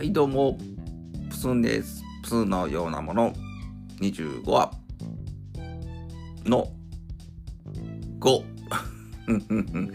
[0.00, 0.56] はいどうも
[1.28, 2.02] プスンです。
[2.22, 3.34] プスンのようなもの。
[4.00, 4.72] 25話
[6.46, 6.72] の
[8.18, 9.92] 5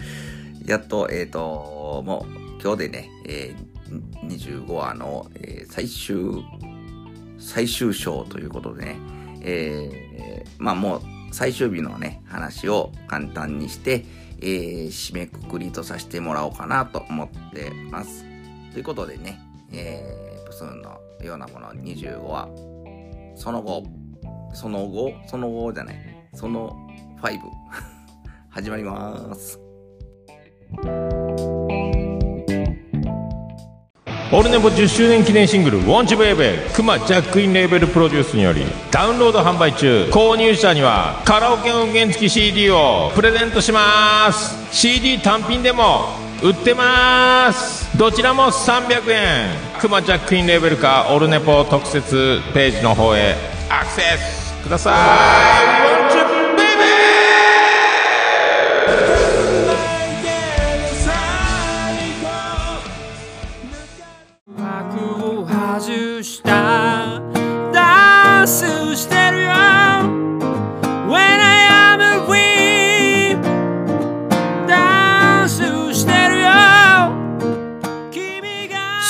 [0.70, 6.46] やっとえっ、ー、ともう今日でね、えー、25話の、えー、最終
[7.40, 8.98] 最終章ということでね、
[9.42, 11.02] えー、まあもう
[11.32, 14.06] 最終日のね話を簡単にして、
[14.40, 18.24] えー、締めくくりとさせてもらおうかなと思ってます。
[18.72, 22.48] ということでね、えー、プスンのようなもの25話、
[23.36, 23.84] その後、
[24.54, 25.96] その後、その後じゃない、
[26.34, 26.76] その
[27.22, 27.40] 5、
[28.50, 29.60] 始まります。
[34.32, 40.10] オルネポ10周年記念シングル「ウォンチベイベー」クマジャックインレーベルプロデュースによりダウンロード販売中。
[40.12, 44.56] 購入者にはカラオケ音源付き CD をプレゼントします。
[44.72, 46.10] CD 単品でも
[46.42, 47.85] 売ってます。
[47.98, 49.48] どちらも300円。
[49.80, 53.36] クマジャックインレーベルかオルネポ特設ページの方へ
[53.70, 54.92] アクセスくださ
[55.82, 55.85] い。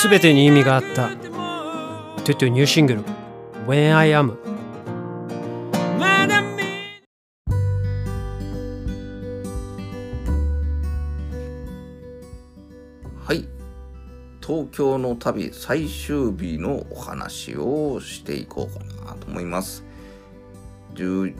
[0.07, 1.09] 全てに意味があった。
[2.25, 3.03] トゥトゥニューシングル。
[3.65, 4.37] When I Am
[13.19, 13.47] はい。
[14.45, 19.83] 東京の旅最終日のお話をしていこうかなと思います。
[20.93, 21.33] 8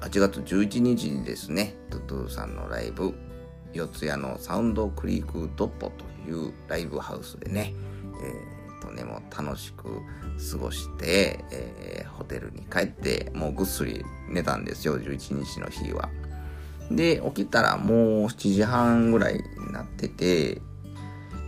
[0.00, 3.12] 月11日にですねトゥトゥさんのライブ
[3.72, 7.74] 四谷のサウンドクリークドッポというライブハウスでね、
[8.22, 10.00] えー、とね、も楽しく
[10.50, 16.10] 過ごして、えー、ホテルに帰って、もうぐっすり寝たんですよ、11日の日は。
[16.90, 20.60] で、起きたらもう7時半ぐらいになってて、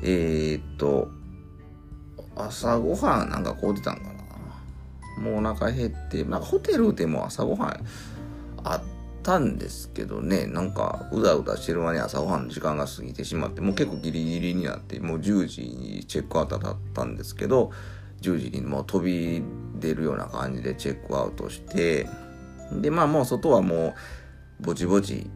[0.02, 1.08] えー、っと、
[2.36, 4.14] 朝ごはんなんか買うてたんかな。
[5.22, 7.84] もうお腹減って、なんかホテルでも朝ごはん
[8.64, 8.93] あって
[9.24, 17.72] たんですけどね、なんか、うだうだしてる間に朝ごはんの時間が過ぎてしまって、もう結構ギリギリになって、もう10時にチェックアウトだったんですけど、
[18.20, 19.42] 10時にもう飛び
[19.80, 22.06] 出るような感じでチェックアウトして、
[22.70, 23.94] で、まあもう外はも
[24.60, 25.26] う、ぼちぼち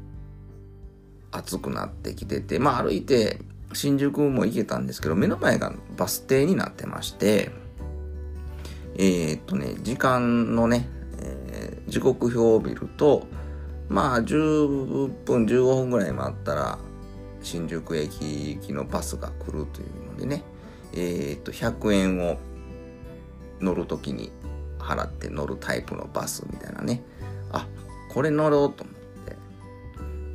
[1.33, 3.41] 暑くなってきてて、まあ歩いて
[3.73, 7.51] 新宿も行けたんですけど、目の前がバス停になってまして、
[8.97, 10.89] えー、っとね、時間のね、
[11.21, 13.27] えー、時刻表を見ると、
[13.89, 16.79] まあ10分15分ぐらい待ったら
[17.43, 20.43] 新宿駅行きのバスが来るというのでね。
[20.95, 22.39] えっ、と100円を
[23.61, 24.33] 乗る時に
[24.79, 27.03] 払って乗るタイプのバスみたいなね。
[27.53, 27.67] あ
[28.11, 28.99] これ乗ろうと思って。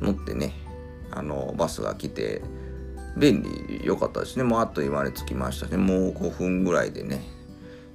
[0.00, 0.54] 乗ってね
[1.10, 2.42] あのバスが来て
[3.16, 4.42] 便利良かったですね。
[4.42, 5.76] もうあっという間に着きましたね。
[5.76, 7.22] もう5分ぐらいでね、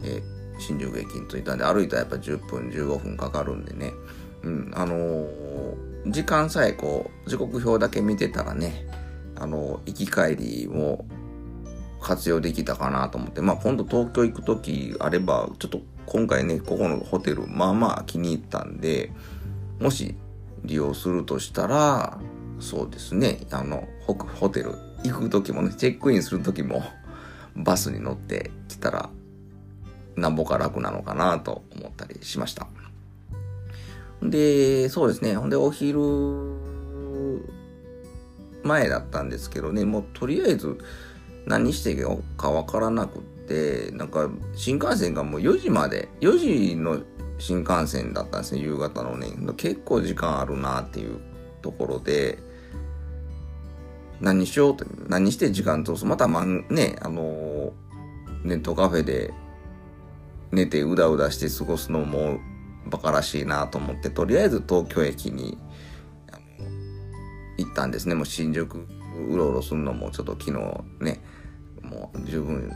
[0.04, 3.94] えー、新宿駅に着いたんで歩いたらやっぱ10分15分かかるんでね。
[4.44, 5.49] うん、あのー、
[6.08, 8.86] 時間さえこう、時刻表だけ見てたらね、
[9.36, 11.06] あの、行き帰りも
[12.00, 19.12] 活用できたかなと思って、まあ今度東京行く時あれば、ちょっと今回ね、ここのホテル、まあまあ気に入ったんで、
[19.80, 20.16] もし
[20.64, 22.20] 利用するとしたら、
[22.60, 24.74] そうですね、あの、ホテル
[25.04, 26.84] 行く時もね、チェックインする時も、
[27.56, 29.10] バスに乗ってきたら、
[30.16, 32.68] なんぼか楽なのかなと思ったりしました。
[34.22, 35.36] で、そうですね。
[35.36, 36.00] ほんで、お昼
[38.64, 40.78] 前だったんですけどね、もうとりあえず
[41.46, 41.98] 何していい
[42.38, 47.00] かわからなくって、なんか新幹線がもう4時まで、4時の
[47.38, 49.28] 新幹線だったんですね、夕方のね。
[49.56, 51.20] 結構時間あるなっていう
[51.62, 52.40] ところで、
[54.20, 56.06] 何しようと、何して時間通す。
[56.06, 57.72] またまん、ね、あの
[58.44, 59.34] ネットカフェで
[60.52, 62.40] 寝てうだうだして過ごすのも
[62.86, 65.58] バカらしいなと思って、とりあえず東京駅に
[67.58, 68.16] 行ったんですね。
[68.16, 68.88] もう新宿
[69.28, 71.22] うろうろするのもちょっと昨日ね、
[71.84, 72.72] もう十分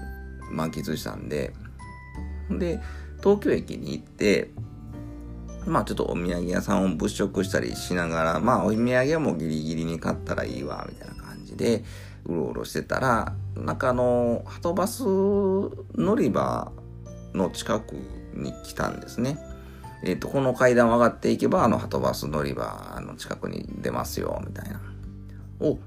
[0.52, 1.54] 満喫したんで、
[2.50, 2.80] で、
[3.20, 4.52] 東京駅に行って、
[5.66, 11.84] まあちょっとお土産屋さんを物色したりしながら、まあお土産はもうギリギリに買ったらいいわ、みたいな感じで、
[12.26, 16.72] うろうろしてたら、なんかあの、はとバス乗り場
[17.34, 17.94] の近く
[18.34, 19.38] に来たんですね。
[20.04, 24.82] えっ、ー、と、この階段を上がっていけば、あの、ハトバス乗り場の近くに出ますよ、みたいな。
[25.60, 25.80] お、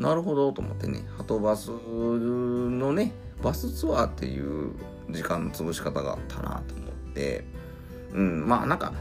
[0.00, 3.12] なるほどと思ってねはとバスのね
[3.42, 4.72] バスツアーっていう
[5.10, 7.44] 時間の潰し方があったなと思って
[8.14, 8.94] うんまあなんか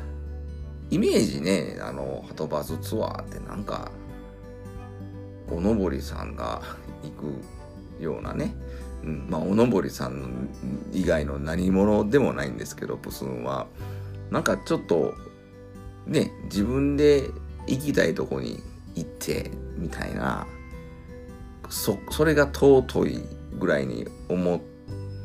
[0.91, 3.91] イメージねあのはとバスツアーってなんか
[5.49, 6.61] おのぼりさんが
[7.01, 8.53] 行くようなね、
[9.03, 10.49] うん、まあおのぼりさん
[10.91, 13.67] 以外の何者でもないんですけどプスンは
[14.31, 15.13] なんかちょっと
[16.05, 17.29] ね自分で
[17.67, 18.61] 行きたいとこに
[18.95, 20.47] 行ってみたいな
[21.69, 23.19] そそれが尊い
[23.59, 24.59] ぐらいに思っ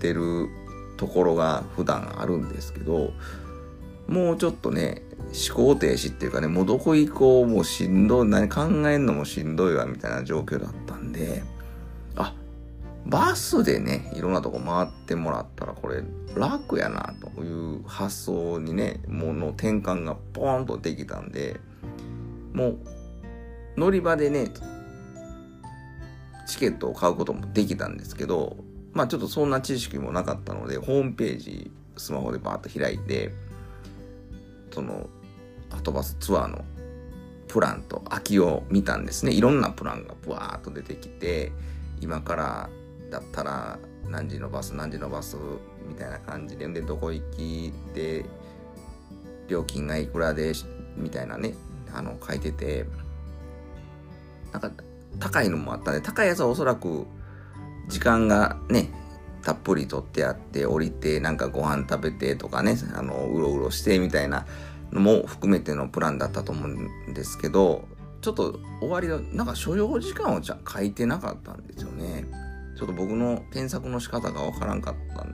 [0.01, 0.49] てる
[0.97, 3.12] ところが普段あるんですけど
[4.06, 5.03] もうちょっとね
[5.49, 11.43] 思考停止っていうかねもうどこ行こうもうしんどい何考えんのもしんどいわみたいな状況だったんで
[13.06, 16.03] バスでねいろんなとこ回ってもらったらこれ
[16.35, 21.61] 楽やなという発想にねもの転換がポーンとできたんで
[22.53, 22.79] もう
[23.77, 24.49] 乗り場でね
[26.47, 28.56] チケットを買うこともできたんですけど
[28.93, 33.33] まあちょっとそんな知識もなかったのでホームページスマホでバーッと開いて
[34.73, 35.09] その
[35.71, 36.65] はとバスツアーの
[37.49, 39.33] プランと空きを見たんですね。
[39.33, 41.53] いろんなプランがブワーッと出てきて
[42.01, 42.71] 今から
[43.15, 43.79] だったら
[44.09, 45.37] 何時のバス何時のバス
[45.89, 48.25] みたいな感じででどこ行きで
[49.47, 50.53] 料金がいくらで
[50.97, 51.55] みたいなね
[51.93, 52.87] あの書いてて
[54.53, 54.73] なんか
[55.21, 56.01] 高いのもあったね。
[56.01, 57.07] 高いやつはおそらく
[57.89, 58.91] 時間がね
[59.45, 64.45] たっぷりとってあって降りてなんかご飯食べてとかねあのうろうろしてみたいな
[64.91, 67.87] のも含めてのプランだったと思うんですけど
[68.23, 72.44] ちょっと終わりのなんか所要時間をじゃ書いてなかったんですよね。
[72.76, 75.26] ちょっと僕の検索の仕方がわからんかった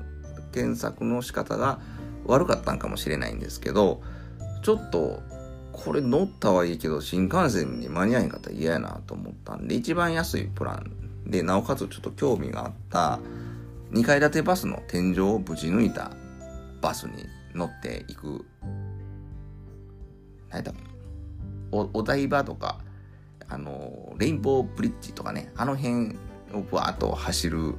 [0.53, 1.81] 検索の仕方が
[2.27, 4.03] 悪かったんかもしれないんですけど
[4.63, 5.23] ちょっと
[5.73, 13.21] これ乗ったはいいけど新幹線に間に合えんかったら嫌やなと思ったんで一番安いプランでなおかつちょっと興味があった
[13.93, 16.11] 2階建てバスの天井をぶち抜いた
[16.81, 18.45] バスに乗っていく
[20.51, 20.73] 何だ
[21.73, 22.79] おお台場とか
[23.49, 26.17] あのレインボーブリッジとかねあの辺
[26.53, 27.75] をバーッと走る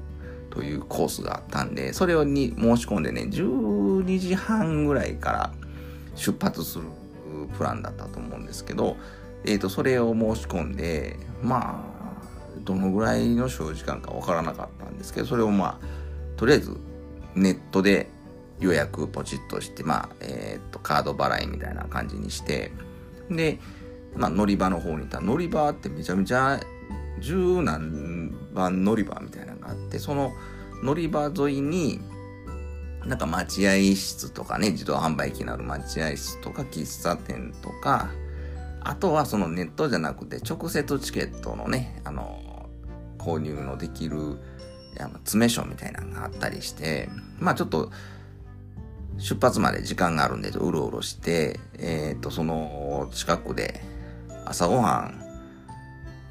[0.50, 5.54] というコースがあったんでそれに申し込んでね12時半ぐらいから
[6.16, 6.86] 出発する
[7.58, 8.98] プランだったと思うんですけど、
[9.46, 16.76] えー、とそれを申し込んでまあどのぐらいの所要時間かわからなかったんですけどそれをまあとりあえず
[17.36, 18.10] ネットで
[18.62, 22.72] 予約ポチッとして、まあ、えっ、と、カード払いみたいな感じにして、
[23.30, 23.60] で、
[24.16, 26.60] まあ、乗り場の方に行った乗り場ってめちゃめちゃ
[27.20, 30.32] 十何番乗り場みたいなのがあって、その
[30.84, 32.00] 乗り場沿いに、
[33.06, 38.10] なんか待合室とかね、自動販売機のある待合室とか喫茶店とか、
[38.84, 42.70] あとはそのネットじゃなくて直接チケットのね、あの、
[43.18, 44.40] 購入のできる
[45.00, 47.10] あの詰め所みたいなのがあったりして、
[47.40, 47.92] まあちょっと
[49.18, 53.82] 出発まで時間があるんでうろうろして、えっ、ー、と、その近くで
[54.46, 55.22] 朝ごはん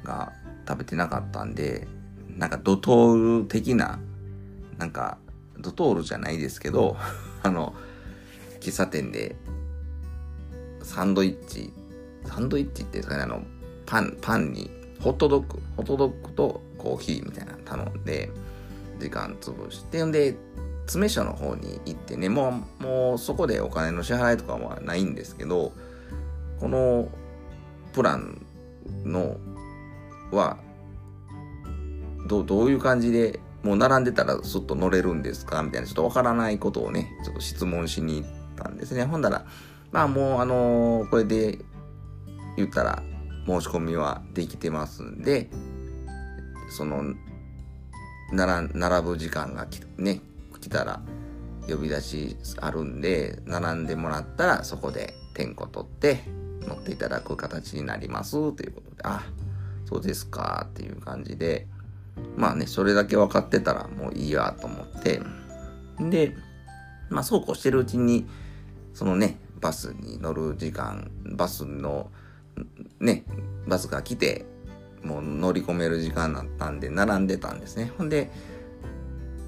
[0.03, 0.33] が
[0.71, 1.85] 食べてなかったんで、
[2.29, 3.99] なんかドトール的な、
[4.77, 5.17] なんか
[5.57, 6.95] ドトールじゃないですけど、
[7.43, 7.75] あの、
[8.61, 9.35] 喫茶店で
[10.81, 11.73] サンドイッチ、
[12.25, 13.43] サンドイッチってあの、
[13.85, 14.71] パン、パンに
[15.01, 18.31] ホットドッグ、ホットドッグとコーヒーみたいなの頼んで、
[18.97, 20.37] 時間潰して、んで、
[20.85, 25.73] 詰め所の方に行ってね、もう、もうそこでお金の支払いとかはないんですけど、
[26.61, 27.09] この
[27.91, 28.45] プラン
[29.03, 29.37] の
[30.31, 30.57] は、
[32.27, 35.61] どどういう感じでもう並んでたらすっと乗れるんですか？
[35.63, 39.03] みたいなちょっとわからないことをね、ちょっと質問しに行ったんですね。
[39.05, 39.45] ほんだら、
[39.91, 41.59] まあもうあのー、これで
[42.57, 43.03] 言ったら
[43.45, 45.49] 申し込みはできてますんで、
[46.69, 47.03] その
[48.31, 50.21] 並ぶ時間がね
[50.61, 51.01] 来たら
[51.67, 56.23] 呼び出しあるんで並んでもらったらそこで点呼取って
[56.61, 59.25] 乗っていただく形になりますということであ
[59.91, 61.67] そうですかっていう感じで
[62.37, 65.21] まあねそれだけ分かってたらもういいやと思って
[65.99, 66.35] で
[67.09, 68.25] まあそうこうしてるうちに
[68.93, 72.09] そのねバスに乗る時間バスの
[72.99, 73.25] ね
[73.67, 74.45] バスが来て
[75.03, 77.91] もう乗り込める時間だったんで並んでたんですね。
[77.97, 78.29] ほんで、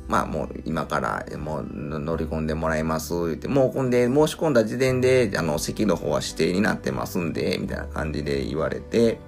[0.08, 9.20] まあもう今からもう乗り込んでもらいます言って、もうほんで申し込んだ時点であの席の方は指定になってますんで、みたいな感じで言われて、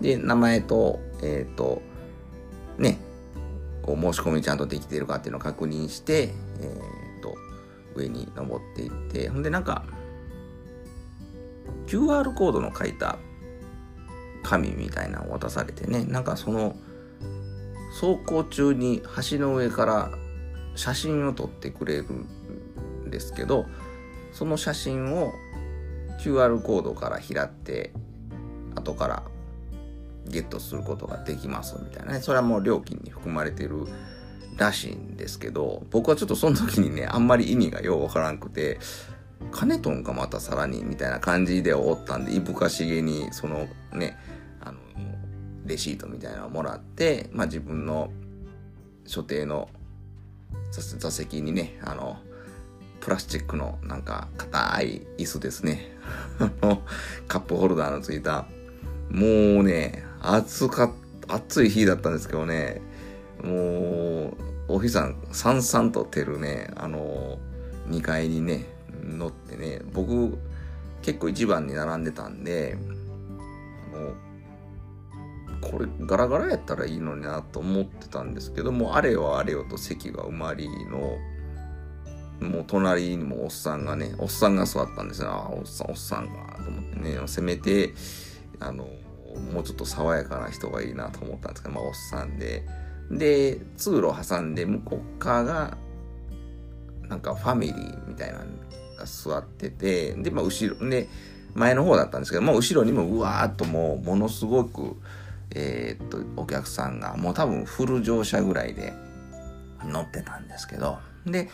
[0.00, 1.82] で、名前と、えっ、ー、と、
[2.78, 2.98] ね、
[3.82, 7.34] こう申し込みちゃんとできてるかっていうのを確認して、えっ、ー、と、
[7.94, 9.84] 上に登っていって、ほんでなんか、
[11.86, 13.18] QR コードの書いた
[14.42, 16.76] 紙みたいなのを渡されてねなんかその
[18.00, 20.10] 走行中に橋の上から
[20.74, 22.04] 写真を撮ってくれる
[23.06, 23.66] んですけど
[24.32, 25.32] その写真を
[26.20, 27.92] QR コードから拾って
[28.74, 29.22] 後から
[30.28, 32.12] ゲットすることができますみたいな。
[32.14, 33.86] ねそれはもう料金に含まれてる
[34.56, 38.78] らしいんですけど僕はちょっとその時にねあんまり意味がようわからんくて
[39.50, 44.16] カネトンがまたさらにみたいな感じでおったんでいぶかしげにそのね
[44.60, 44.78] あの
[45.66, 48.10] レシートみたいなのをもらってまあ自分の
[49.04, 49.68] 所定の
[50.72, 52.18] 座席にねあの
[53.00, 55.92] プラスチックのなんか硬い椅子ですね。
[57.28, 58.46] カップホルダーのついた
[59.10, 60.02] もうね
[60.34, 60.92] 暑か
[61.28, 62.80] 暑い日だったんですけどね。
[63.42, 64.34] も
[64.68, 66.70] うお日さんさんさんと照るね。
[66.76, 67.38] あの
[67.88, 68.64] 2階にね
[69.02, 69.80] 乗ってね。
[69.92, 70.38] 僕
[71.02, 72.76] 結構一番に並んでたんで
[73.94, 74.14] あの
[75.60, 81.16] これガラガラやったらいいのになと思ってたんですけどもあれよあれよと席が埋まりの
[82.40, 85.30] もう隣にもおっさんがねおっさんが座ったんですよ。
[85.30, 87.18] ああおっさんおっさんがと思ってね。
[87.26, 87.94] せめて
[88.60, 88.88] あの
[89.36, 92.64] もうちょっと爽やかな人がいいなと思ったんですけどまあおっさんで。
[93.10, 95.76] で通路挟んで向こう側が
[97.08, 98.44] なんかファミリーみたいなの
[98.98, 101.08] が座っててでまあ後ろで
[101.54, 104.96] 前の方だったんですけどもう後ろにもうわーっともうものすごく
[105.54, 108.92] えー、っとお客さんがもう多分フル乗車ぐらいで
[109.84, 111.48] 乗ってたんですけどで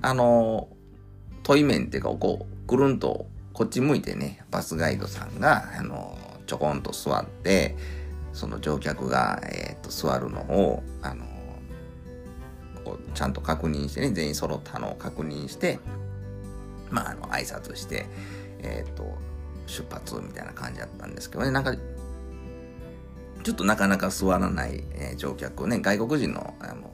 [0.00, 0.68] あの
[1.42, 6.16] 問い面っていうかこうぐるんとこっち向いてねバスガイドさんがあの
[6.52, 7.74] ちょこんと座って
[8.34, 11.24] その乗客が、えー、と座るのをあの
[12.84, 15.78] こうちゃんと確認してね全員揃ったのを確認して
[16.90, 18.04] まああの挨拶して
[18.58, 19.16] えっ、ー、と
[19.66, 21.50] 出発みたいな感じだったんですけどね。
[21.50, 26.92] なんかちょっとなかなか座らない、えー、乗客ね外国人のあの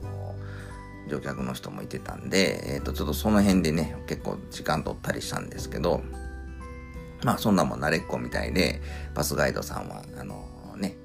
[1.08, 6.02] 乗客の人もいてたんで、えっ、ー、とちょっとその辺でね結構時間取ったりしたんですけど
[7.24, 8.80] まあそんなもん慣れっこみたいで
[9.14, 10.44] バスガイドさんはあの
[10.76, 10.96] ね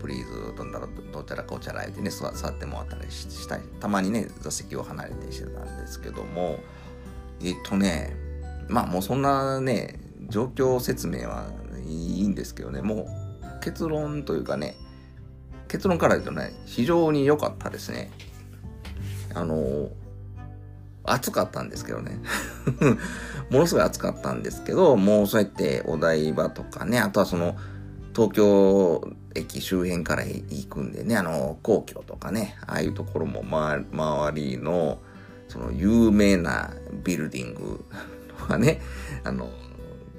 [0.00, 6.58] プリーズどんだろどちゃらこちゃら言ってね座ってもらったりしたりたまにね座席を離れてしてたんですけども
[7.42, 8.16] えっとね
[8.68, 11.46] まあもうそんなね状況説明は
[11.86, 14.76] いいんですけどねもう結論というかね
[15.68, 18.10] 結論から言うとね非常に良かったですね。
[19.34, 19.88] あの
[21.04, 22.18] 暑かったんですけどね。
[23.50, 27.56] ものすごい暑かったんですけどもうそうやってお台場とかねあとはその
[28.14, 34.98] 東京駅周辺から行くんでね、あの、皇居とかね、ああいうところも周りの、
[35.48, 36.70] その有名な
[37.04, 37.84] ビルディング
[38.38, 38.80] とかね、
[39.24, 39.50] あの、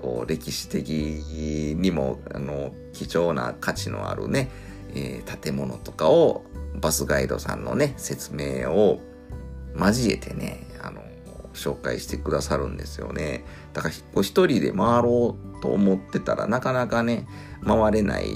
[0.02, 4.50] こう歴史的にも、あの、貴重な価値のあるね、
[4.96, 6.44] えー、建物とかを
[6.80, 9.00] バスガイドさんのね、説明を
[9.76, 10.68] 交えてね、
[11.54, 13.46] 紹介してくださるんですよね。
[13.74, 17.28] だから一人で回ろうと思ってたらなかなかね、
[17.66, 18.28] 回れない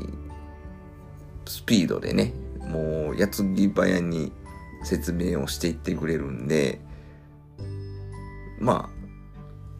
[1.46, 4.32] スピードでね、もう矢継ぎ早に
[4.84, 6.80] 説明をしていってくれるんで、
[8.60, 8.90] ま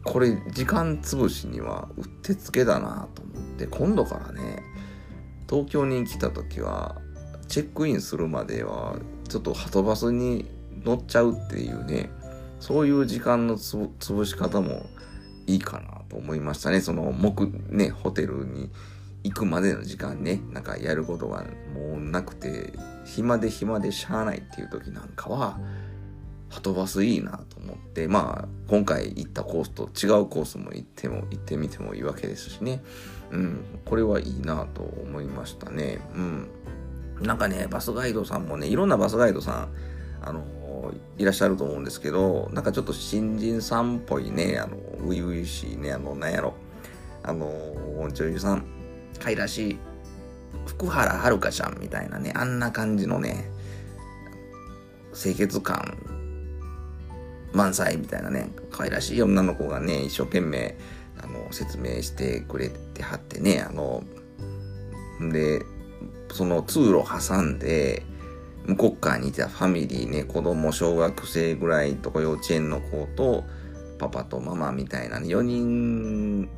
[0.04, 4.62] あ、これ時間潰しにはうってつけだなと思って、今度からね、
[5.48, 7.00] 東京に来た時は、
[7.46, 8.96] チェックインするまでは、
[9.28, 10.46] ちょっとはとバスに
[10.84, 12.10] 乗っちゃうっていうね、
[12.60, 14.86] そういう時間のつ潰し方も
[15.46, 16.80] いいかなと思いましたね。
[16.80, 18.70] その、木、ね、ホテルに
[19.24, 22.72] 行くまでの時間ね、なんかやることがもうなくて、
[23.04, 25.58] 暇で暇でしゃあないっていう時なんかは、
[26.50, 32.82] はとバスいいなと思って、まあ、今回行ったコースと違うコースも行っても、行ってみてもいいわけですしね。
[33.30, 36.00] うん、これはいいなと思いましたね。
[36.14, 36.48] うん。
[37.22, 39.68] なんかね、バスガイドさんもね、いろんなバスガイドさん、
[40.22, 40.42] あの、
[41.18, 44.76] いらっしゃると思うんですけど、なんかちょっと新人さんっぽいね、あの、
[45.08, 46.54] 初々しいね、あの、なんやろ、
[47.22, 47.46] あの、
[48.12, 48.64] 女優さん、
[49.18, 49.78] かいらしい、
[50.66, 53.50] 福原遥ちゃんみたいなね、あんな感じのね、
[55.14, 55.96] 清潔感
[57.52, 59.22] 満載みたいなね、可愛らしい。
[59.22, 60.76] 女の子がね、一生懸命、
[61.22, 64.02] あの、説明してくれてはってね、あの、
[65.32, 65.62] で、
[66.32, 68.04] その通路挟んで、
[68.68, 73.44] 向こう側にいたファミリーね、子供小学生ぐらいとか幼稚園の子と、
[73.98, 76.48] パパとママみたいなね、4人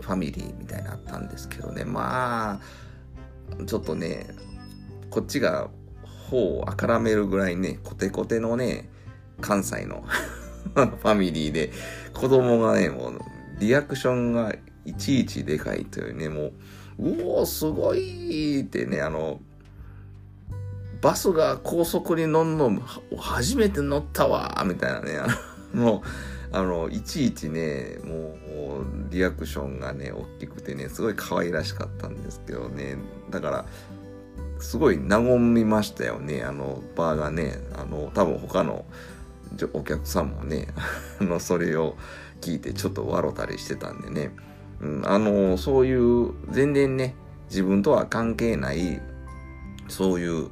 [0.00, 4.26] ファミリーみたいなあったんですけどね、まあ、ちょっとね、
[5.08, 5.70] こっちが
[6.30, 8.90] 頬をあからめるぐらいね、コテコテのね、
[9.40, 10.04] 関西の
[10.74, 11.72] ファミリーで、
[12.12, 13.20] 子供がね、もう
[13.58, 16.50] リアクションがいちいちでかいというね、も
[16.98, 19.40] う、うおすごいってね、あの、
[21.00, 22.80] バスが高速に乗るの
[23.16, 25.26] 初めて乗ったわみたいなね、あ
[25.76, 28.36] の、もう、あの、いちいちね、も
[28.80, 32.96] う、リアクションがね、大きくてね、すごい可愛らしかったんですけどね、
[33.30, 33.64] だから、
[34.60, 38.84] すごい和みましたよね、あの、バーがね、あの、多分他の
[39.72, 40.68] お客さんもね、
[41.20, 41.96] あの、それを
[42.40, 44.34] 聞いてちょっと笑ったりしてたんでね、
[44.80, 47.14] うん、あの、そういう全然ね、
[47.50, 49.00] 自分とは関係ない、
[49.88, 50.48] そういう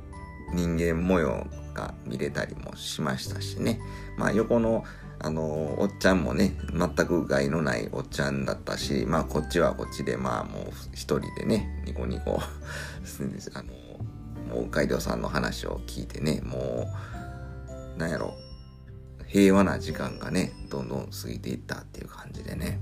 [0.53, 3.81] 人間模様が見れたりもしましたしね。
[4.17, 4.85] まあ横の
[5.19, 10.63] あのおっちゃんもね全く害のないおっちゃんだったしまあこっちはこっちでまあもう
[10.93, 12.39] 一人でねニコニコ
[13.55, 16.87] あのもうガイドさんの話を聞いてねも
[17.97, 18.35] うなんやろ
[19.27, 22.79] 平和な時間がねどんどん過ぎていったっていう感じでね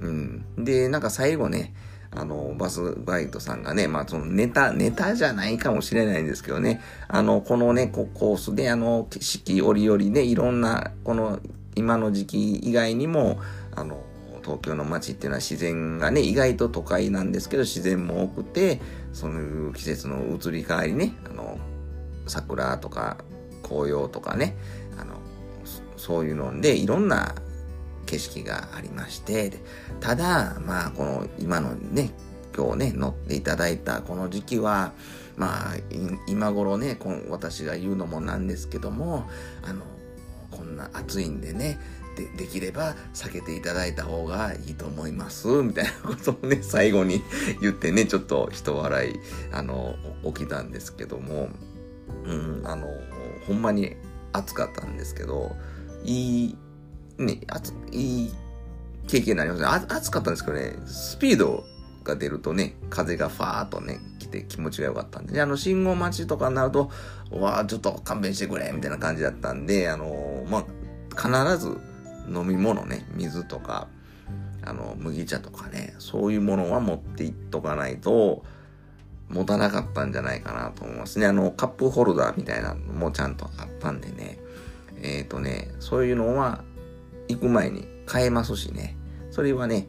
[0.00, 1.74] うんでなんか最後ね
[2.16, 11.40] あの、バスガイドさんがね、まあそのネタ、ネタじゃないかもしれないんですけどね、あの、このね、コースで、あの、四季折々ね、いろんな、この、
[11.74, 13.40] 今の時期以外にも、
[13.74, 14.02] あの、
[14.42, 18.80] 東京の街っていうのは自然がね、意外と都会なんですけど、自然も多くて、
[19.12, 21.58] その季節の移り変わりね、あの、
[22.26, 23.16] 桜とか
[23.62, 24.56] 紅葉とかね、
[24.98, 25.14] あの、
[25.96, 27.34] そういうので、いろんな
[28.14, 29.52] 景色がありまして、
[30.00, 32.10] ただ、まあ、この今のね、
[32.56, 34.92] 今日ね、乗っていただいたこの時期は、
[35.36, 35.74] まあ、
[36.28, 36.96] 今頃ね、
[37.28, 39.28] 私が言うのもなんですけども、
[39.64, 39.82] あの、
[40.52, 41.78] こんな暑いんでね、
[42.16, 47.24] でできれば避けていただいた方がいいと思います、みたいなことをね、 最後に
[47.60, 49.14] 言ってね、ちょっと人笑い、
[49.50, 51.48] あの、起きたんですけども、
[52.24, 52.86] うん、あの、
[53.48, 53.96] ほんまに
[54.32, 55.56] 暑かったんですけど、
[56.04, 56.58] いい
[57.18, 58.34] ね、暑いい
[59.06, 59.68] 経験になりますね。
[59.96, 61.64] 暑かったんですけどね、スピード
[62.04, 66.90] が出るとね、風がファーっとね、来て気持ちが良かったんで、あの、信号待ちとかになると、
[67.30, 70.66] わあちょっと勘弁してくれ、みたいな感じだったんで、あのまあ、
[71.16, 71.78] 必ず
[72.28, 73.88] 飲み物ね、水とか、
[74.62, 78.44] あの、麦茶とかね、そういうものは持っていっとかないと、
[79.28, 81.26] 持たなかったんじゃないかなと思いますね。
[81.26, 84.38] あの、カップホルダーみたいなのもちゃんとあったんでね。
[85.02, 86.62] えっ、ー、とね、そういうのは
[87.28, 88.96] 行く前に買えますしね。
[89.30, 89.88] それはね、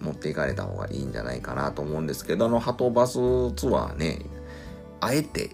[0.00, 3.14] 持っていかれた方がいいんじゃないかなと思うんですけど、あの、ハトバス
[3.54, 4.18] ツアーね、
[5.00, 5.50] あえて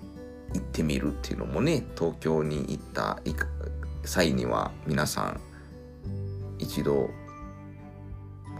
[0.53, 3.21] 行ってみるっていうのもね、東京に行った
[4.05, 5.41] 際には皆さん
[6.59, 7.11] 一度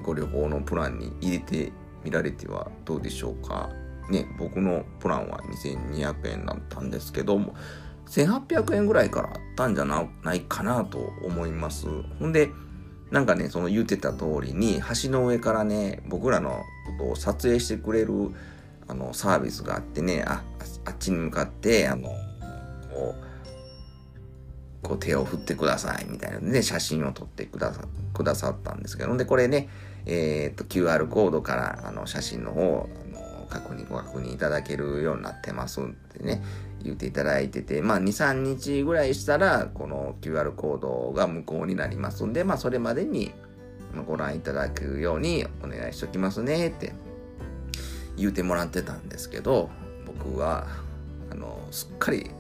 [0.03, 1.73] ご旅行のプランに入れて
[2.05, 3.71] みられてはどうでしょうか。
[4.11, 7.55] ね、僕のプランは2200円だったんですけども、
[8.07, 11.87] 1800円ぐらいからあったんじゃないかなと思います。
[12.19, 12.51] ほんで、
[13.11, 16.63] なんかね、その言ってた通りに、橋の上からね、僕らの
[16.99, 18.31] ことを撮影してくれる、
[18.89, 20.43] あの、サービスがあってね、あ、
[20.85, 22.09] あっちに向かって、あの、
[22.91, 23.15] こ
[24.83, 27.83] う、こう手を振ってください、みたいなね、写真を撮ってくださ
[28.15, 29.69] くださったんですけど、で、これね、
[30.07, 36.43] えっ、と、QR コードから、あの、写真の方、あの、確認、ご確認いただけるようになってますんでね、
[36.87, 43.33] 言っていただいてて、まあ2、3日ぐらいしたら、この QR コードが無効になりますんで、まあそれまでに
[44.07, 46.93] ご覧いただくようにお願いしときますねって
[48.17, 49.71] 言うてもらってたんですけど、
[50.07, 50.67] 僕は、
[51.31, 52.31] あの、すっかり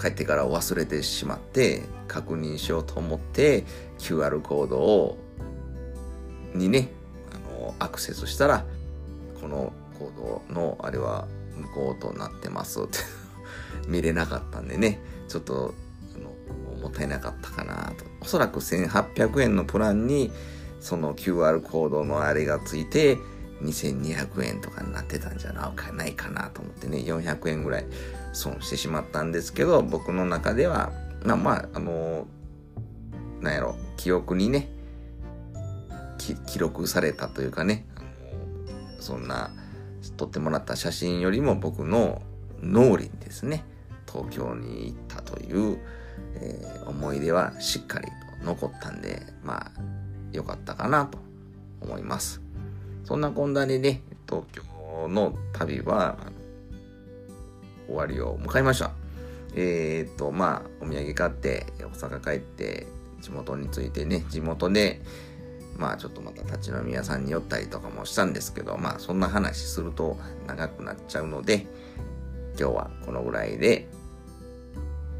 [0.00, 3.64] 帰ってから忘れてしまって、確認しようと思って、
[3.98, 5.18] QR コードを、
[6.54, 6.88] にね、
[7.32, 8.64] あの、アクセスしたら、
[9.40, 12.98] このコードのあれは無効となってますって。
[13.86, 15.74] 見れなかったんでね、ちょっと、
[16.14, 18.04] あの、もったいなかったかなと。
[18.20, 20.32] おそらく1800円のプランに、
[20.80, 23.18] その QR コードのあれがついて、
[23.62, 27.86] 2200円とかになってたんじゃないかなと思ってね、400円ぐらい
[28.32, 30.92] 損してしまったんですけど、僕の中では、
[31.24, 32.26] まあまあ、あの、
[33.40, 34.68] なんやろ、記憶にね、
[36.46, 37.86] 記録されたというかね、
[39.00, 39.50] そんな、
[40.16, 42.22] 撮ってもらった写真よりも僕の
[42.62, 43.64] 脳裏にですね、
[44.16, 45.78] 東京に行ったという、
[46.36, 48.06] えー、思い出はしっかり
[48.40, 49.70] と残ったんで、まあ、
[50.32, 51.18] 良かったかなと
[51.82, 52.40] 思います。
[53.04, 56.16] そんなこんなでね、東京の旅は
[57.86, 58.90] 終わりを迎えました。
[59.54, 62.86] えっ、と、まあ、お土産買って、大阪帰って、
[63.20, 65.00] 地元についてね、地元で、
[65.78, 71.66] まあちょっとまた立ち飲み屋さんに寄ったりとかもしたんですけど、まあそんな話すると長くなっちゃうので、
[72.58, 73.88] 今日はこのぐらいで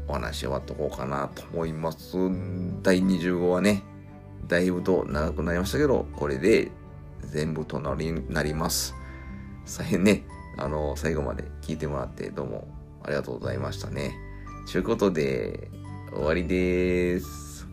[0.07, 2.17] お話終わっとこうかなと思います。
[2.81, 3.83] 第25話ね、
[4.47, 6.71] だいぶと長くなりましたけど、これで
[7.31, 8.93] 全部となりなります。
[9.65, 10.23] さえね、
[10.57, 12.67] あの、最後まで聞いてもらってどうも
[13.03, 14.15] ありがとうございましたね。
[14.71, 15.69] ということで、
[16.13, 17.67] 終わりです。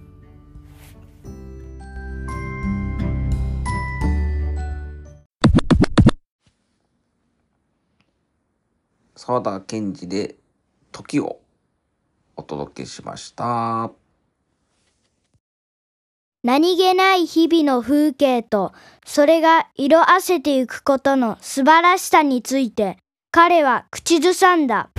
[9.16, 10.37] 沢田健二で
[10.92, 11.43] 時を
[12.37, 13.90] お届けしました。
[16.42, 18.73] 何気ない日々の風景と、
[19.07, 22.99] それが色あせていくことの素晴らしさについて、
[23.31, 24.90] 彼は口ずさんだ。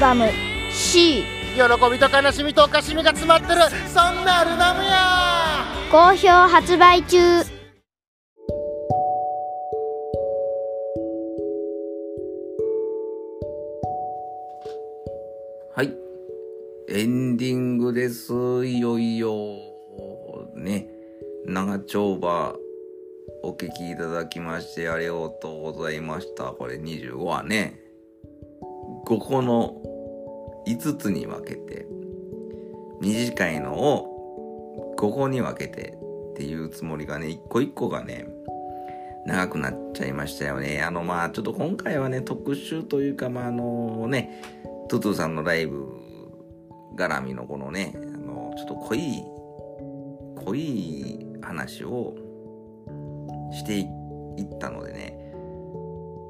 [0.00, 0.30] バム
[0.72, 7.18] C 喜びと悲しみとおかしみが詰まってるそんなアルバムや好評発売中
[15.74, 15.94] はい。
[16.88, 18.32] エンディングです。
[18.64, 19.34] いよいよ。
[20.54, 20.88] ね。
[21.44, 22.56] 長丁場、
[23.42, 26.52] お聞きいただきましてありがとうございました。
[26.52, 27.89] これ25話ね。
[29.06, 29.74] 5個の
[30.66, 31.86] 5つに分けて、
[33.00, 35.98] 短いのを5個に分けて
[36.32, 38.26] っていうつもりがね、一個一個がね、
[39.26, 40.82] 長くなっちゃいましたよね。
[40.82, 44.42] あの、まあ、ちょっと今回はね、特集というか、まあ、あのね、
[44.88, 45.86] トゥトゥさんのライブ
[46.96, 49.24] 絡みのこのね、あの、ちょっと濃い、
[50.44, 52.14] 濃い話を
[53.52, 55.32] していったのでね、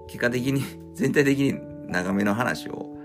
[0.09, 0.63] 結果的に、
[0.95, 2.97] 全体的に長めの話を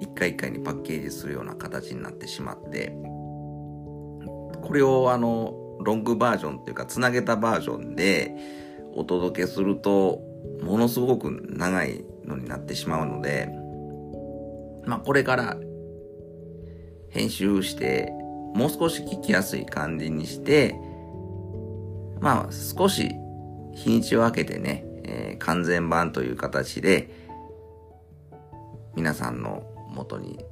[0.00, 2.96] 一回一回にパッケージするような形になってしまって、
[4.62, 8.34] これをあの、ロングバージョンっていうか、つなげたバージョンで
[8.94, 10.20] お届けすると、
[10.62, 13.48] ものすごく長いのになってしまうので、
[14.86, 15.56] まあこれから
[17.10, 18.12] 編集して、
[18.54, 20.74] もう少し聞きやすい感じにして、
[22.20, 23.10] まあ少し
[23.74, 27.29] 日にちを空けてね、えー完全版という形で、
[28.94, 30.44] 皆さんの元に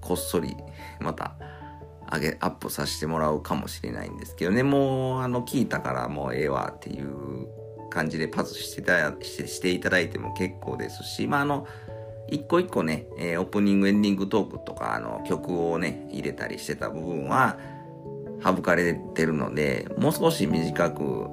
[0.00, 0.56] こっそり
[1.00, 1.36] また
[2.12, 7.48] 上げ、アップさせてもらうかもしれないんですけどね、もうあの聞いたからもうええわっていう
[7.90, 11.66] 感じでパスしてたしてしていただいても結構ですし、まああの、
[12.28, 17.58] 一個一個ね、えーオープニング、エンディングトークとか、あの、曲をね、入れたりしてた部分は、
[18.44, 21.28] 省かれてるので、もう少し短く、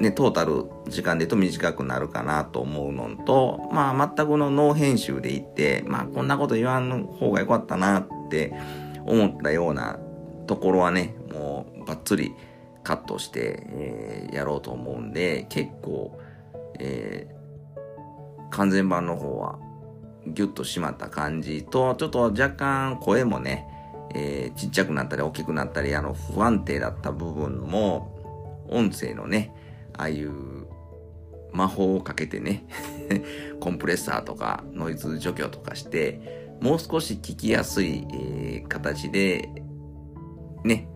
[0.00, 8.54] ね、トータル時間で言うと短くなるかなと思うのと、まあ、全くのノー編集でいって、まあ、こんなこと言わん方がよかったなって
[9.04, 9.98] 思ったような
[10.46, 12.34] ところはね、もう、ばっつり
[12.82, 16.18] カットして、えーやろうと思うんで、結構、
[16.78, 17.40] えー
[18.52, 19.58] 完全版の方は、
[20.26, 23.68] ギュッと締まった感じと、ちょっと若干声もね、
[24.14, 28.16] えーちっちゃくなったり大きくなったり、あの、不安定だった部分も、
[28.70, 29.54] 音声のね、
[29.96, 30.32] ああいう
[31.52, 32.64] 魔法をかけてね、
[33.60, 39.48] コンプレッサーとかノイズ除去とかして、もう少し聞きやすい、えー形で、
[40.64, 40.88] ね、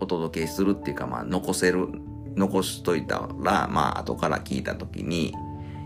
[0.00, 1.88] お届けするっていうか、まあ、残せる、
[2.36, 5.34] 残しといたら、まあ、後から聞いたときに、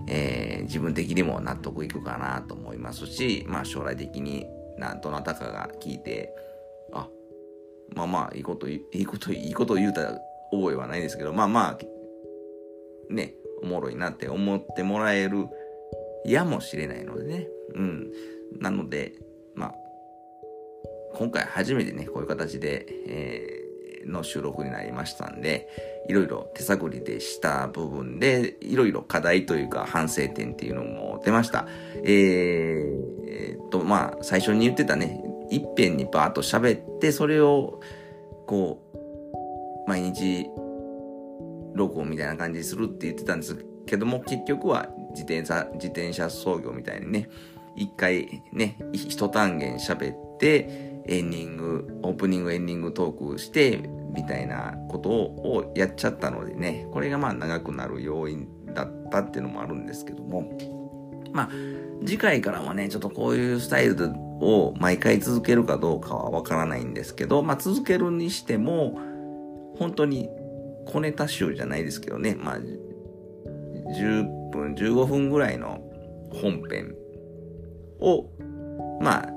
[0.06, 4.46] えー自分的にも納得いくかなと思いますし、まあ将来的に
[4.78, 6.32] なんとなたかが聞いて、
[6.92, 7.08] あ、
[7.94, 10.14] まあまあいいこと、いいこと、いいこと言うた
[10.52, 15.48] 覚えはないですけど、まあまあ、ね、おもろいなって思ってもらえる
[16.24, 17.48] やもしれないのでね。
[17.74, 18.10] うん。
[18.60, 19.14] なので、
[19.54, 19.74] まあ、
[21.14, 23.62] 今回初めてね、こういう形で、えー
[24.06, 25.68] の収録になりましたんで、
[26.08, 31.66] いろいろ手探りでした部分で、いろいろ課題というか反省点っていうのも出ました。
[32.04, 37.80] えーえーと、まあ、最初に言ってたね、一遍にバーッと喋って、それを、
[38.46, 38.98] こう、
[39.92, 40.48] 毎日、
[41.74, 47.28] 録音みたいな感じにするって言ってたんですけども、結局は自転車、自転車操業みたいにね、
[47.76, 53.82] 一回ね、一単元喋って、エンディング、オープニング、エンディングトークして、
[54.14, 60.58] みたいなことをやっちゃったのでね、これがまあ長くなる要因だったっていうのもあるんですけども、
[61.34, 61.50] まあ、
[62.06, 69.11] 次回からはね、ちょっとこういうスタイルを毎回続けるかどうかはわからないんですけど、まあ続けるにしても、
[69.78, 70.28] 本当に
[70.86, 75.80] 小ネタ集じゃないですけどね、まあ、10分、15分ぐらいの
[76.32, 76.94] 本編
[78.00, 78.28] を、
[79.00, 79.28] まあ、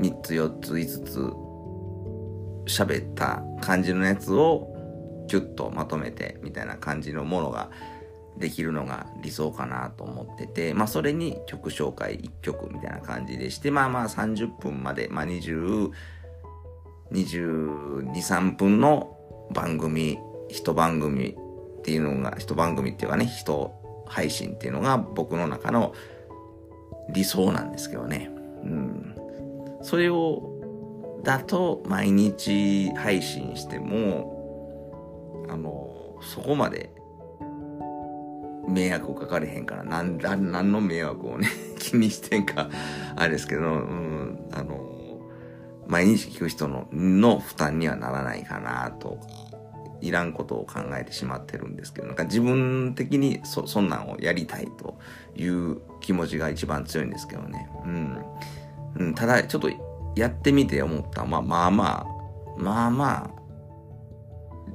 [0.00, 4.74] 3つ、4つ、5つ喋った感じのやつを
[5.28, 7.70] キュッとまとめてみたいな感じのものが
[8.38, 15.90] できるのが理想かなと思ってて、まあそれに曲紹介1曲みたいな感じでして、まあまあ30分まで、まあ20、
[17.12, 19.17] 22、3分の
[19.50, 21.36] 番組、一番組
[21.78, 23.72] っていうのが、一番組っていうかね、一
[24.06, 25.94] 配信っていうのが僕の中の
[27.10, 28.30] 理想なんですけどね。
[28.62, 29.14] うん。
[29.82, 30.54] それを、
[31.22, 36.90] だと毎日配信しても、あの、そこまで
[38.68, 42.68] 迷惑をかかれへんから、なんだ、何の迷惑をね、 気にしてんか、
[43.16, 44.97] あれですけど、うん、あの、
[45.88, 49.18] 毎日聞く人の、の負担にはならないかな、と、
[50.00, 54.98] いらんことを考えてしまってるんですけど、なんか自分的にそ、そんなんをやりたいと
[55.34, 57.68] いう気持ちが一番強いんですけどね。
[57.84, 58.24] うん。
[58.96, 59.70] うん、ただ、ちょっと
[60.14, 61.24] やってみて思った。
[61.24, 62.06] まあまあまあ、
[62.58, 63.30] まあまあ、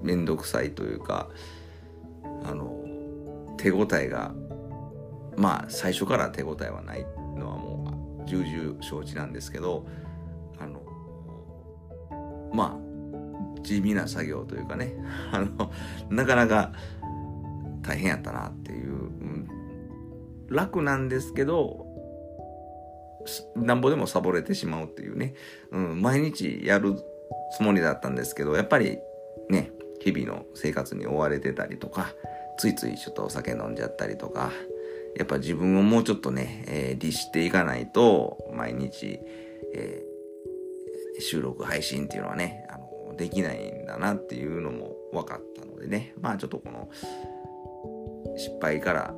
[0.01, 1.29] めんどくさいというか、
[2.43, 2.83] あの、
[3.57, 4.33] 手応えが、
[5.37, 7.05] まあ最初から手応えはない
[7.37, 9.85] のはもう重々承知なんですけど、
[12.53, 14.95] まあ、地味な作業というかね、
[15.31, 15.71] あの、
[16.09, 16.71] なかなか
[17.81, 19.47] 大変やったなっていう、うん。
[20.49, 21.87] 楽なんですけど、
[23.55, 25.33] なんぼでもサボれてしまうっていうね、
[25.71, 26.95] うん、毎日やる
[27.57, 28.99] つもりだったんですけど、やっぱり
[29.49, 32.13] ね、日々の生活に追われてたりとか、
[32.57, 34.51] ついついちょっとお酒飲んじゃったりとか、
[35.17, 39.19] やっぱ自分をもうちょっとね、えー律していかないと、毎日、
[39.73, 40.12] えー
[41.19, 46.89] 収録配信っていうのはね、あの、できないんだなっていうのも分かったのでね、まあちょっとこの、
[48.37, 49.13] 失敗から、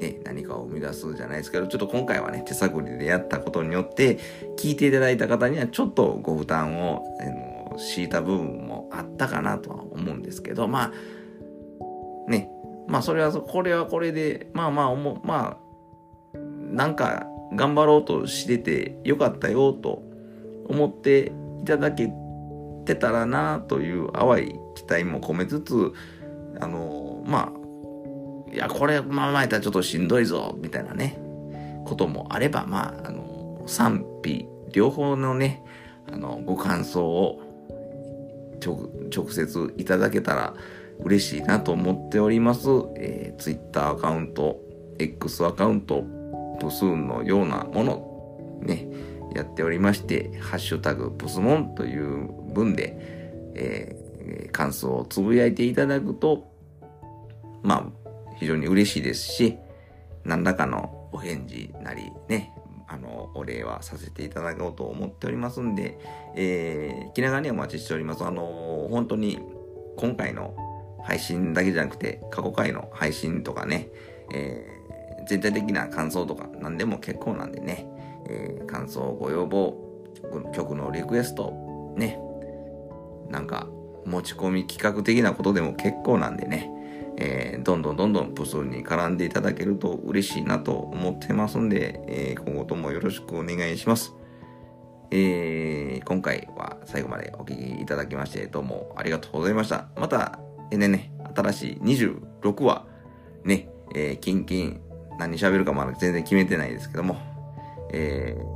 [0.00, 4.18] ね、何かを生み出すじゃないですけど、ちょっと今回はね、手探りでやったことによって、
[4.58, 10.92] 聞いていただいた方にはちょっとご負担を、あの強いた部分もあったかなとは思うんですけど、ま
[12.28, 12.50] あ、ね、
[12.86, 15.58] まあそれは、これはこれで、まあまあ思う、ま
[16.34, 20.02] あ、なんか頑張ろうとしててよかったよと
[20.72, 22.10] 思っていただけ
[22.84, 25.92] てたらなという淡い期待も込めつつ、
[26.60, 31.18] あの、まあ、いや、これ、まあまあやったらちょっとしんどいぞ、みたいなね、
[31.84, 35.62] こともあれば、まあ、あの、賛否、両方のね、
[36.10, 37.40] あの、ご感想を
[38.64, 40.54] 直接いただけたら
[41.00, 42.68] 嬉しいなと思っております。
[42.96, 44.60] えー、Twitter アカウント、
[44.98, 46.04] X アカウント、
[46.60, 48.86] プスーンのようなもの、ね、
[49.34, 52.96] やっておりまして、ハッシュタグプスモンという文で、
[53.54, 54.02] えー
[54.52, 56.48] 感想をつぶやいていただくと、
[57.62, 59.58] まあ、非常に嬉しいですし、
[60.24, 62.52] 何らかのお返事なりね、
[62.86, 65.98] あの、お礼はさせていただこうと思っておりますんで、
[66.36, 68.24] えー、気長にお待ちしております。
[68.24, 69.40] あの、本当に、
[69.96, 70.54] 今回の
[71.02, 73.88] 配信だけじゃなくて、過去回の配信とかね、
[74.32, 74.82] えー
[75.24, 77.86] 全体的な感想とか何でも結構なんでね、
[78.32, 79.76] えー感想、ご要望、
[80.54, 81.52] 曲のリクエスト、
[81.96, 82.18] ね、
[83.28, 83.68] なんか
[84.06, 86.70] 持ち込み企画的なことでも結構なんでね、
[87.18, 94.14] えーどんどんどんどんプスに絡んでいただけると嬉しいなと思ってますんで、えー今後ともよろしくお願いします。
[95.10, 99.88] えー今回は最後までお聞きいただきましてどうもありがとうございました。
[99.96, 100.40] また、
[100.70, 102.86] えーねね、新しい26話、
[103.44, 104.80] ね、えー、キンキン
[105.18, 107.16] 何喋るかまだ全然決めてないですけども、
[107.92, 108.52] えー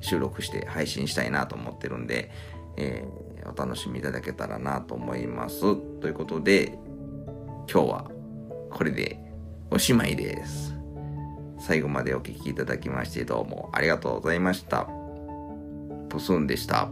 [0.00, 2.30] 収録して配信したいなと思ってるんで、
[2.76, 5.60] えーお楽しみいただけたらなと思います。
[6.00, 6.76] ということで、
[7.72, 8.10] 今日は
[8.70, 9.20] これで
[9.70, 10.74] おしまいです。
[11.58, 14.88] 最後までお聞きいただきましてどうもありがとうございました。
[16.08, 16.88] プスンでした。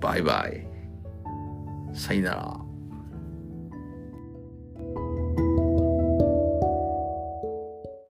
[0.00, 0.66] バイバイ。
[1.94, 2.61] さよなら。